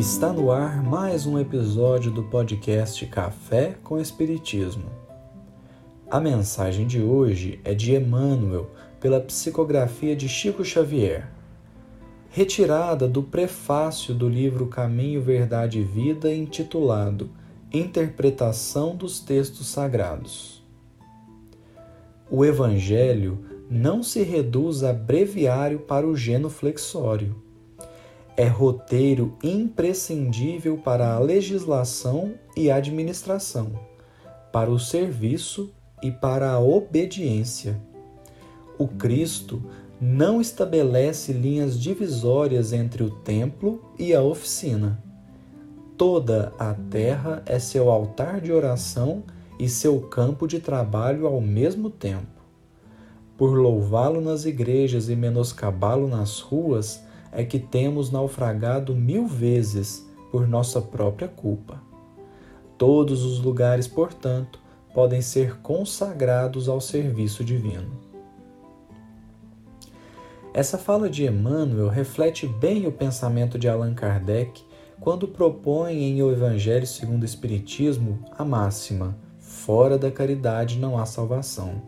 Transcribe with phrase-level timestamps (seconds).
[0.00, 4.90] Está no ar mais um episódio do podcast Café com Espiritismo.
[6.10, 11.30] A mensagem de hoje é de Emmanuel, pela psicografia de Chico Xavier,
[12.30, 17.28] retirada do prefácio do livro Caminho, Verdade e Vida, intitulado
[17.70, 20.64] Interpretação dos Textos Sagrados.
[22.30, 27.49] O Evangelho não se reduz a breviário para o genuflexório
[28.40, 33.72] é roteiro imprescindível para a legislação e administração,
[34.50, 35.70] para o serviço
[36.02, 37.78] e para a obediência.
[38.78, 39.62] O Cristo
[40.00, 44.98] não estabelece linhas divisórias entre o templo e a oficina.
[45.98, 49.22] Toda a terra é seu altar de oração
[49.58, 52.40] e seu campo de trabalho ao mesmo tempo.
[53.36, 57.02] Por louvá-lo nas igrejas e menoscabá-lo nas ruas,
[57.32, 61.80] é que temos naufragado mil vezes por nossa própria culpa.
[62.76, 64.58] Todos os lugares, portanto,
[64.94, 67.90] podem ser consagrados ao serviço divino.
[70.52, 74.64] Essa fala de Emmanuel reflete bem o pensamento de Allan Kardec
[75.00, 81.06] quando propõe em O Evangelho segundo o Espiritismo a máxima: fora da caridade não há
[81.06, 81.80] salvação.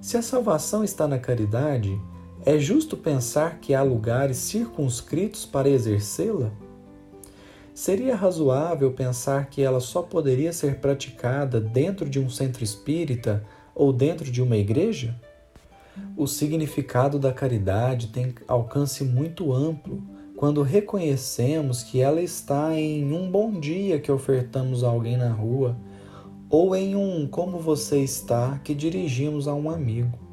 [0.00, 2.00] Se a salvação está na caridade,
[2.44, 6.52] é justo pensar que há lugares circunscritos para exercê-la?
[7.74, 13.92] Seria razoável pensar que ela só poderia ser praticada dentro de um centro espírita ou
[13.92, 15.14] dentro de uma igreja?
[16.16, 20.02] O significado da caridade tem alcance muito amplo
[20.36, 25.76] quando reconhecemos que ela está em um bom dia que ofertamos a alguém na rua
[26.50, 30.23] ou em um como você está que dirigimos a um amigo.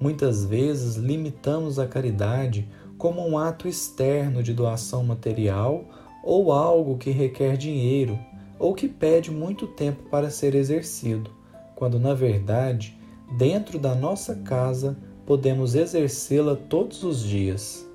[0.00, 2.68] Muitas vezes limitamos a caridade
[2.98, 5.84] como um ato externo de doação material
[6.22, 8.18] ou algo que requer dinheiro
[8.58, 11.30] ou que pede muito tempo para ser exercido,
[11.74, 12.98] quando na verdade,
[13.36, 14.96] dentro da nossa casa,
[15.26, 17.88] podemos exercê-la todos os dias.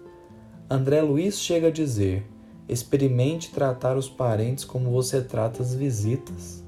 [0.69, 2.25] André Luiz chega a dizer:
[2.67, 6.63] experimente tratar os parentes como você trata as visitas.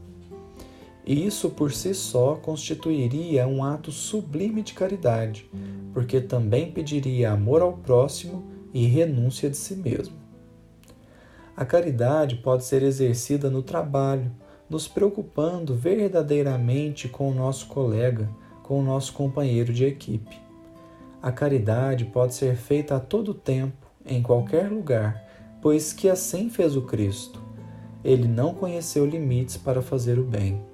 [1.11, 5.45] E isso por si só constituiria um ato sublime de caridade,
[5.93, 10.15] porque também pediria amor ao próximo e renúncia de si mesmo.
[11.53, 14.31] A caridade pode ser exercida no trabalho,
[14.69, 18.29] nos preocupando verdadeiramente com o nosso colega,
[18.63, 20.39] com o nosso companheiro de equipe.
[21.21, 25.21] A caridade pode ser feita a todo tempo, em qualquer lugar,
[25.61, 27.43] pois que assim fez o Cristo.
[28.01, 30.70] Ele não conheceu limites para fazer o bem.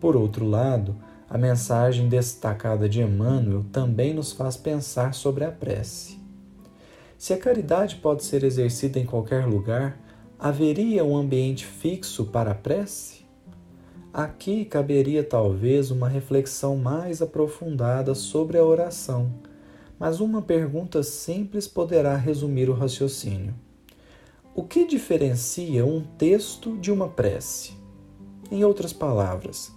[0.00, 0.96] Por outro lado,
[1.28, 6.18] a mensagem destacada de Emmanuel também nos faz pensar sobre a prece.
[7.18, 10.00] Se a caridade pode ser exercida em qualquer lugar,
[10.38, 13.26] haveria um ambiente fixo para a prece?
[14.12, 19.30] Aqui caberia talvez uma reflexão mais aprofundada sobre a oração,
[19.98, 23.54] mas uma pergunta simples poderá resumir o raciocínio.
[24.54, 27.72] O que diferencia um texto de uma prece?
[28.50, 29.76] Em outras palavras,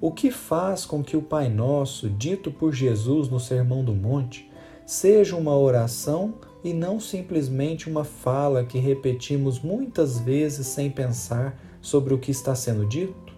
[0.00, 4.48] o que faz com que o Pai Nosso, dito por Jesus no Sermão do Monte,
[4.86, 12.14] seja uma oração e não simplesmente uma fala que repetimos muitas vezes sem pensar sobre
[12.14, 13.34] o que está sendo dito?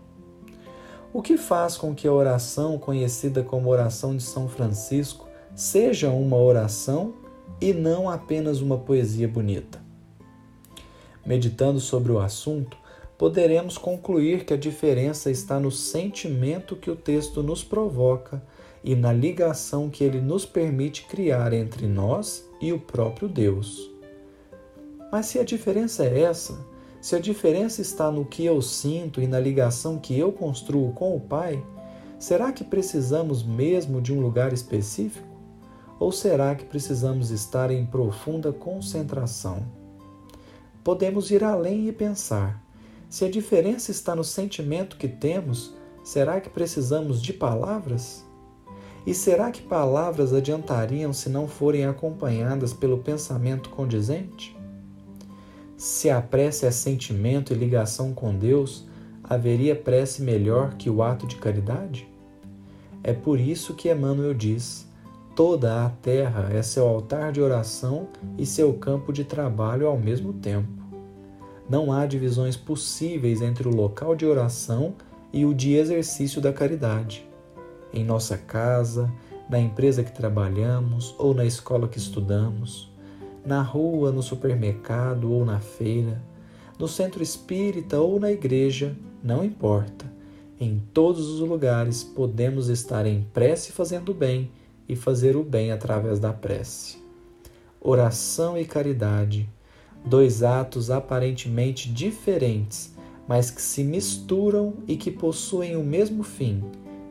[1.12, 6.36] O que faz com que a oração conhecida como oração de São Francisco seja uma
[6.36, 7.14] oração
[7.60, 9.80] e não apenas uma poesia bonita?
[11.24, 12.76] Meditando sobre o assunto,
[13.20, 18.42] poderemos concluir que a diferença está no sentimento que o texto nos provoca
[18.82, 23.90] e na ligação que ele nos permite criar entre nós e o próprio Deus.
[25.12, 26.66] Mas se a diferença é essa,
[26.98, 31.14] se a diferença está no que eu sinto e na ligação que eu construo com
[31.14, 31.62] o Pai,
[32.18, 35.28] será que precisamos mesmo de um lugar específico?
[35.98, 39.62] Ou será que precisamos estar em profunda concentração?
[40.82, 42.69] Podemos ir além e pensar
[43.10, 45.74] se a diferença está no sentimento que temos,
[46.04, 48.24] será que precisamos de palavras?
[49.04, 54.56] E será que palavras adiantariam se não forem acompanhadas pelo pensamento condizente?
[55.76, 58.86] Se a prece é sentimento e ligação com Deus,
[59.24, 62.08] haveria prece melhor que o ato de caridade?
[63.02, 64.86] É por isso que Emmanuel diz:
[65.34, 68.06] toda a terra é seu altar de oração
[68.38, 70.79] e seu campo de trabalho ao mesmo tempo.
[71.70, 74.92] Não há divisões possíveis entre o local de oração
[75.32, 77.24] e o de exercício da caridade.
[77.92, 79.08] Em nossa casa,
[79.48, 82.92] na empresa que trabalhamos ou na escola que estudamos,
[83.46, 86.20] na rua, no supermercado ou na feira,
[86.76, 90.12] no centro espírita ou na igreja, não importa.
[90.58, 94.50] Em todos os lugares podemos estar em prece fazendo bem
[94.88, 96.98] e fazer o bem através da prece.
[97.80, 99.48] Oração e caridade,
[100.04, 102.94] dois atos aparentemente diferentes,
[103.28, 106.62] mas que se misturam e que possuem o mesmo fim: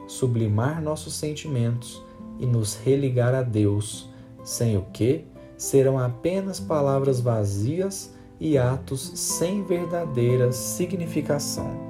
[0.07, 2.01] sublimar nossos sentimentos
[2.39, 4.09] e nos religar a Deus,
[4.43, 5.25] sem o que
[5.57, 11.88] serão apenas palavras vazias e atos sem verdadeira significação.